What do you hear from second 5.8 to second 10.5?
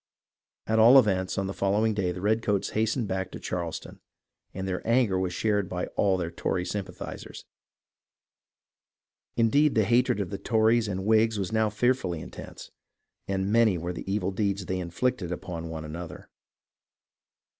all their Tory sympathizers. Indeed, the hatred of the